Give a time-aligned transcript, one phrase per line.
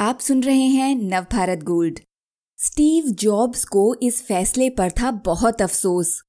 [0.00, 1.98] आप सुन रहे हैं नवभारत गोल्ड।
[2.58, 6.22] स्टीव जॉब्स को इस फैसले पर था बहुत अफसोस।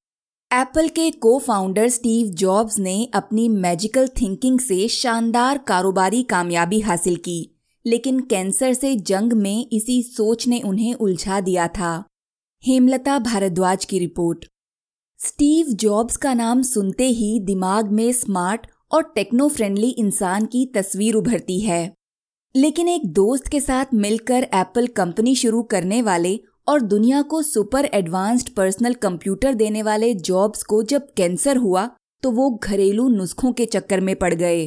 [0.50, 7.16] एप्पल के को फाउंडर स्टीव जॉब्स ने अपनी मैजिकल थिंकिंग से शानदार कारोबारी कामयाबी हासिल
[7.16, 7.56] की,
[7.86, 12.04] लेकिन कैंसर से जंग में इसी सोच ने उन्हें उलझा दिया था।
[12.62, 14.44] हेमलता भारद्वाज की रिपोर्ट।
[15.20, 21.14] स्टीव जॉब्स का नाम सुनते ही दिमाग में स्मार्ट और टेक्नो फ्रेंडली इंसान की तस्वीर
[21.14, 22.01] उभरती है।
[22.54, 26.38] लेकिन एक दोस्त के साथ मिलकर एप्पल कंपनी शुरू करने वाले
[26.68, 31.88] और दुनिया को सुपर एडवांस्ड पर्सनल कंप्यूटर देने वाले जॉब्स को जब कैंसर हुआ
[32.22, 34.66] तो वो घरेलू नुस्खों के चक्कर में पड़ गए।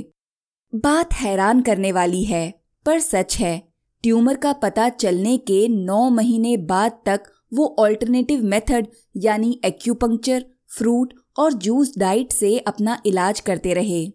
[0.73, 2.53] बात हैरान करने वाली है,
[2.85, 3.61] पर सच है,
[4.03, 10.45] ट्यूमर का पता चलने के नौ महीने बाद तक वो ऑल्टरनेटिव मेथड यानी एक्यूपंक्चर
[10.77, 14.07] फ्रूट और जूस डाइट से अपना इलाज करते रहे।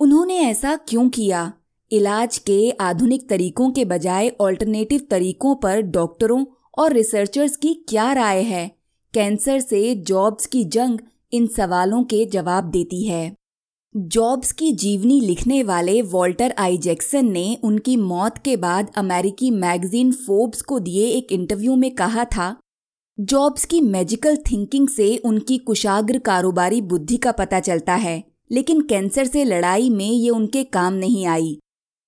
[0.00, 1.52] उन्होंने ऐसा क्यों किया?
[1.90, 6.44] इलाज के आधुनिक तरीकों के बजाय ऑल्टरनेटिव तरीकों पर डॉक्टरों
[6.78, 8.70] और रिसर्चर्स की क्या राय है?
[9.14, 10.98] कैंसर से जॉब्स की जंग
[11.32, 13.32] इन सवालों के जवाब देती है।
[13.94, 20.10] जॉब्स की जीवनी लिखने वाले वॉल्टर आई जैक्सन ने उनकी मौत के बाद अमेरिकी मैगजीन
[20.12, 22.54] फोर्ब्स को दिए एक इंटरव्यू में कहा था
[23.18, 29.24] जॉब्स की मैजिकल थिंकिंग से उनकी कुशाग्र कारोबारी बुद्धि का पता चलता है, लेकिन कैंसर
[29.24, 31.58] से लड़ाई में ये उनके काम नहीं आई।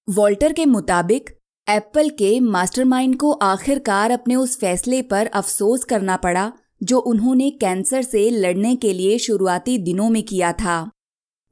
[0.09, 1.29] वॉल्टर के मुताबिक,
[1.67, 8.03] एप्पल के मास्टरमाइंड को आखिरकार अपने उस फैसले पर अफसोस करना पड़ा, जो उन्होंने कैंसर
[8.03, 10.91] से लड़ने के लिए शुरुआती दिनों में किया था।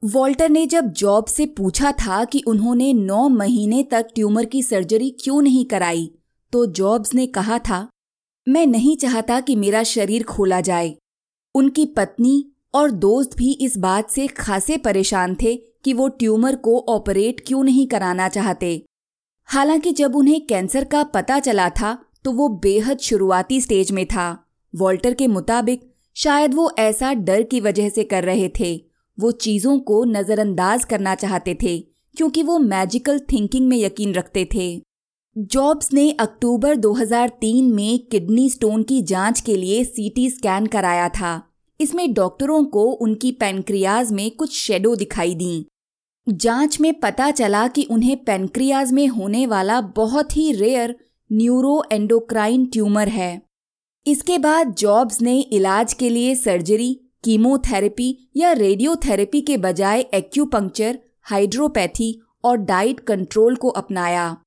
[0.03, 5.09] वॉल्टर ने जब जॉब से पूछा था कि उन्होंने नौ महीने तक ट्यूमर की सर्जरी
[5.19, 6.11] क्यों नहीं कराई
[6.53, 7.87] तो जॉब्स ने कहा था,
[8.47, 10.95] मैं नहीं चाहता कि मेरा शरीर खोला जाए।
[11.55, 16.79] उनकी पत्नी और दोस्त भी इस बात से खासे परेशान थे कि वो ट्यूमर को
[16.79, 18.85] ऑपरेट क्यों नहीं कराना चाहते।
[19.49, 24.45] हालाँकि जब उन्हें कैंसर का पता चला था तो वो बेहद शुरुआती स्टेज में था।
[24.75, 25.81] वॉल्टर के मुताबिक,
[26.15, 28.75] शायद वो ऐसा डर की वजह से कर रहे थे।
[29.19, 31.79] वो चीज़ों को नजरअंदाज करना चाहते थे,
[32.15, 34.81] क्योंकि वो मैजिकल थिंकिंग में यकीन रखते थे।
[35.35, 41.48] जॉब्स ने अक्टूबर 2003 में किडनी स्टोन की जाँच के लिए सीटी स्कैन कराया था।
[41.79, 45.65] इसमें डॉक्टरों को उनकी पेनक्रियाज में कुछ शेडो दिखाई दी।
[46.27, 50.95] जाँच में पता चला कि उन्हें पेनक्रियाज में होने वाला बहुत ही रेयर
[51.31, 53.41] न्यूरो एंडोक्राइन ट्यूमर है।
[54.07, 62.19] इसके बाद जॉब्स ने इलाज के लिए सर्जरी कीमोथेरेपी या रेडियोथेरेपी के बजाय एक्यूपंक्चर हाइड्रोपैथी
[62.43, 64.37] और डाइट कंट्रोल को अपनाया।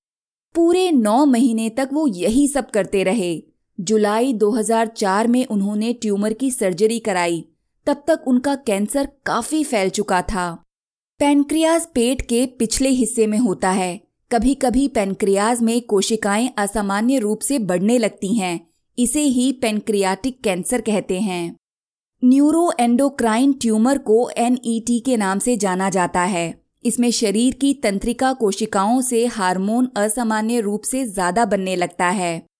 [0.54, 3.51] पूरे नौ महीने तक वो यही सब करते रहे।
[3.82, 7.44] जुलाई 2004 में उन्होंने ट्यूमर की सर्जरी कराई।
[7.86, 10.64] तब तक उनका कैंसर काफ़ी फैल चुका था।
[11.20, 14.00] पेनक्रियाज पेट के पिछले हिस्से में होता है।
[14.30, 20.80] कभी कभी पेनक्रियाज में कोशिकाएँ असामान्य रूप से बढ़ने लगती हैं। इसे ही पेनक्रियाटिक कैंसर
[20.80, 21.56] कहते हैं।
[22.22, 27.74] न्यूरो एंडोक्राइन ट्यूमर को एन e के नाम से जाना जाता है। इसमें शरीर की
[27.74, 32.51] तंत्रिका कोशिकाओं से हार्मोन असामान्य रूप से ज़्यादा बनने लगता है।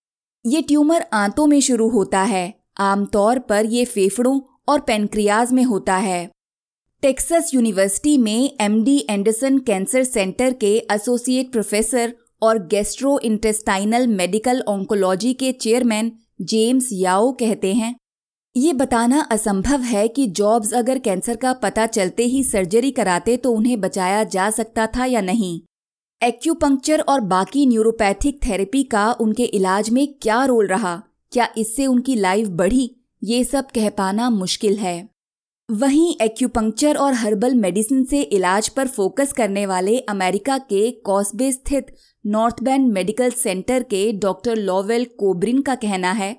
[0.45, 5.95] ये ट्यूमर आंतों में शुरू होता है। आमतौर पर ये फेफड़ों और पेनक्रियाज में होता
[5.97, 6.29] है।
[7.03, 15.33] टेक्सास यूनिवर्सिटी में एमडी एंडरसन कैंसर सेंटर के एसोसिएट प्रोफेसर और गेस्ट्रो इंटेस्टाइनल मेडिकल ऑन्कोलॉजी
[15.33, 16.11] के चेयरमैन
[16.41, 17.95] जेम्स याओ कहते हैं,
[18.55, 23.51] ये बताना असंभव है कि जॉब्स अगर कैंसर का पता चलते ही सर्जरी कराते तो
[23.51, 25.59] उन्हें बचाया जा सकता था या नहीं।
[26.23, 30.95] एक्यूपंक्चर और बाकी न्यूरोपैथिक थेरेपी का उनके इलाज में क्या रोल रहा?
[31.31, 32.89] क्या इससे उनकी लाइफ बढ़ी?
[33.23, 35.09] ये सब कह पाना मुश्किल है।
[35.69, 41.93] वहीं एक्यूपंक्चर और हर्बल मेडिसिन से इलाज पर फोकस करने वाले अमेरिका के कॉस्बे स्थित
[42.25, 46.35] नॉर्थ बैंड मेडिकल सेंटर के डॉक्टर लॉवेल कोब्रिन का कहना है,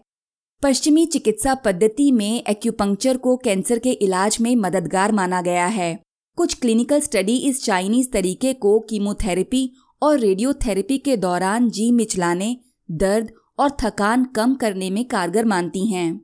[0.63, 6.04] पश्चिमी चिकित्सा पद्धति में एक्यूपंक्चर को कैंसर के इलाज में मददगार माना गया है।
[6.39, 9.71] कुछ क्लिनिकल स्टडी इस चाइनीज़ तरीके को कीमोथेरेपी
[10.03, 12.57] और रेडियोथेरेपी के दौरान जी मिचलाने,
[12.89, 16.21] दर्द और थकान कम करने में कारगर मानती हैं।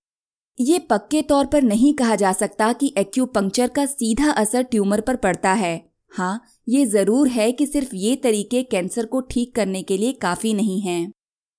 [0.59, 5.17] ये पक्के तौर पर नहीं कहा जा सकता कि एक्यूपंक्चर का सीधा असर ट्यूमर पर
[5.17, 5.81] पड़ता है।
[6.13, 10.55] हाँ ये ज़रूर है कि सिर्फ़ ये तरीके कैंसर को ठीक करने के लिए काफ़ी
[10.55, 11.13] नहीं हैं।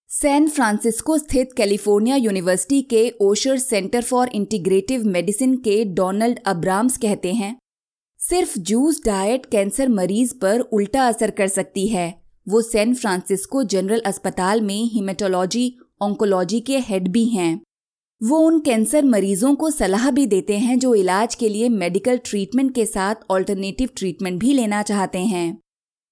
[0.09, 7.33] सैन फ्रांसिस्को स्थित कैलिफ़ोर्निया यूनिवर्सिटी के Osher centre for integrative medicine के डोनाल्ड अब्राम्स कहते
[7.33, 7.55] हैं
[8.23, 13.99] सिर्फ़ जूस, डाइट, कैंसर मरीज़ पर उल्टा असर कर सकती है। वो सैन फ्रांसिस्को जनरल
[13.99, 17.61] अस्पताल में हिमेटोलॉजी ऑन्कोलॉजी के हेड भी हैं।
[18.23, 22.75] वो उन कैंसर मरीजों को सलाह भी देते हैं जो इलाज के लिए मेडिकल ट्रीटमेंट
[22.75, 25.57] के साथ ऑल्टरनेटिव ट्रीटमेंट भी लेना चाहते हैं।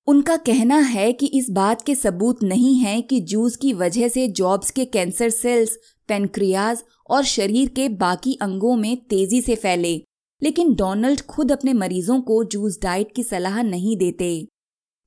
[0.07, 4.27] उनका कहना है कि इस बात के सबूत नहीं है कि जूस की वजह से
[4.27, 5.77] जॉब्स के कैंसर सेल्स,
[6.07, 10.03] पेनक्रियाज और शरीर के बाकी अंगों में तेज़ी से फैले।
[10.41, 14.47] लेकिन डोनाल्ड खुद अपने मरीजों को जूस डाइट की सलाह नहीं देते।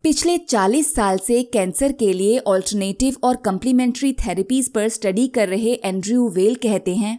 [0.05, 5.75] पिछले 40 साल से कैंसर के लिए ऑल्टरनेटिव और कम्प्लीमेंट्री थेरेपीज पर स्टडी कर रहे
[5.75, 7.19] एंड्रयू वेल कहते हैं,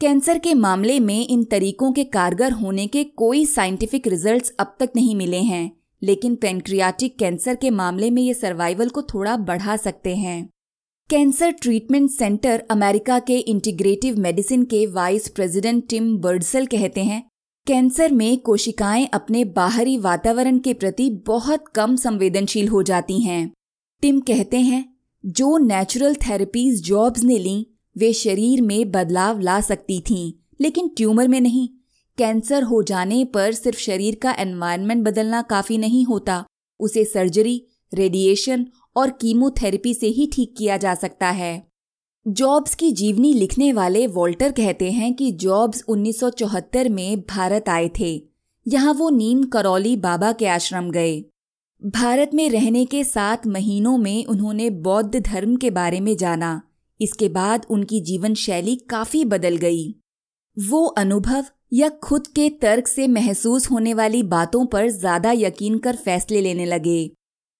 [0.00, 4.92] कैंसर के मामले में इन तरीकों के कारगर होने के कोई साइंटिफिक रिजल्ट्स अब तक
[4.96, 5.70] नहीं मिले हैं,
[6.02, 10.48] लेकिन पेनक्रियाटिक कैंसर के मामले में ये सर्वाइवल को थोड़ा बढ़ा सकते हैं।
[11.10, 17.22] कैंसर ट्रीटमेंट सेंटर अमेरिका के इंटीग्रेटिव मेडिसिन के वाइस प्रेसिडेंट टिम बर्डसल कहते हैं
[17.66, 23.52] कैंसर में कोशिकाएँ अपने बाहरी वातावरण के प्रति बहुत कम संवेदनशील हो जाती हैं।
[24.02, 24.94] टिम कहते हैं,
[25.26, 27.66] जो नेचुरल थेरेपीज जॉब्स ने ली,
[27.96, 31.68] वे शरीर में बदलाव ला सकती थीं, लेकिन ट्यूमर में नहीं।
[32.18, 36.44] कैंसर हो जाने पर सिर्फ़ शरीर का एनवायरनमेंट बदलना काफ़ी नहीं होता।
[36.80, 38.66] उसे सर्जरी रेडिएशन
[38.96, 41.73] और कीमोथेरेपी से ही ठीक किया जा सकता है।
[42.26, 48.12] जॉब्स की जीवनी लिखने वाले वॉल्टर कहते हैं कि जॉब्स 1974 में भारत आए थे।
[48.66, 51.24] यहाँ वो नीम करौली बाबा के आश्रम गए।
[51.82, 56.60] भारत में रहने के सात महीनों में उन्होंने बौद्ध धर्म के बारे में जाना।
[57.00, 59.84] इसके बाद उनकी जीवन शैली काफ़ी बदल गई।
[60.56, 65.96] वो अनुभव या खुद के तर्क से महसूस होने वाली बातों पर ज़्यादा यकीन कर
[65.96, 67.10] फैसले लेने लगे।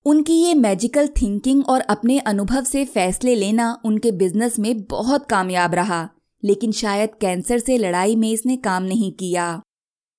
[0.06, 5.74] उनकी ये मैजिकल थिंकिंग और अपने अनुभव से फैसले लेना उनके बिज़नेस में बहुत कामयाब
[5.74, 6.08] रहा,
[6.42, 9.62] लेकिन शायद कैंसर से लड़ाई में इसने काम नहीं किया।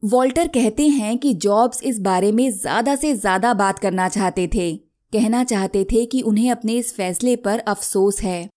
[0.03, 4.75] वॉल्टर कहते हैं कि जॉब्स इस बारे में ज़्यादा से ज़्यादा बात करना चाहते थे,
[5.13, 8.47] कहना चाहते थे कि उन्हें अपने इस फैसले पर अफसोस है।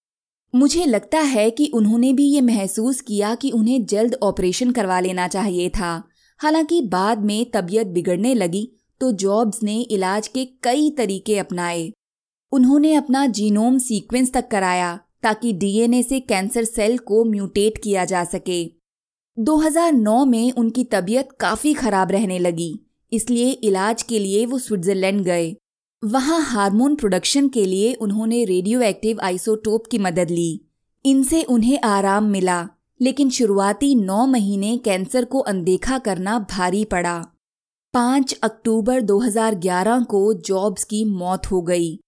[0.55, 5.29] मुझे लगता है कि उन्होंने भी ये महसूस किया कि उन्हें जल्द ऑपरेशन करवा लेना
[5.29, 6.03] चाहिए था,
[6.41, 8.69] हालाँकि बाद में तबीयत बिगड़ने लगी
[9.01, 11.91] तो जॉब्स ने इलाज के कई तरीके अपनाए।
[12.53, 18.25] उन्होंने अपना जीनोम सीक्वेंस तक कराया ताकि डीएनए से कैंसर सेल को म्यूटेट किया जा
[18.25, 18.65] सके।
[19.37, 22.81] 2009 में उनकी तबीयत काफ़ी खराब रहने लगी,
[23.13, 25.55] इसलिए इलाज के लिए वो स्विट्जरलैंड गए।
[26.03, 30.61] वहाँ हार्मोन प्रोडक्शन के लिए उन्होंने रेडियो एक्टिव आइसोटोप की मदद ली।
[31.05, 32.69] इनसे उन्हें आराम मिला,
[33.01, 37.25] लेकिन शुरुआती नौ महीने कैंसर को अनदेखा करना भारी पड़ा।
[37.99, 42.01] 5 अक्टूबर 2011 को जॉब्स की मौत हो गई।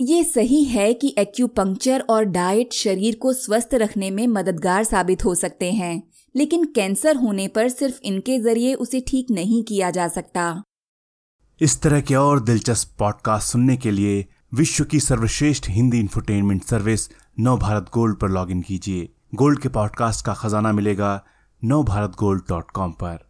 [0.00, 5.34] ये सही है कि एक्यूपंक्चर और डाइट शरीर को स्वस्थ रखने में मददगार साबित हो
[5.34, 6.02] सकते हैं,
[6.36, 10.62] लेकिन कैंसर होने पर सिर्फ़ इनके ज़रिए उसे ठीक नहीं किया जा सकता।
[11.60, 17.08] इस तरह के और दिलचस्प पॉडकास्ट सुनने के लिए विश्व की सर्वश्रेष्ठ Hindi infotainment service
[17.40, 21.24] Nav Bharat gold पर लॉगिन कीजिए। गोल्ड के पॉडकास्ट का खजाना मिलेगा
[21.64, 23.23] नव भारत गोल्ड डॉट कॉम पर।